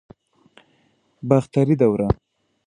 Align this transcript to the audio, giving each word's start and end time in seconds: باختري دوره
باختري 1.29 1.73
دوره 1.81 2.07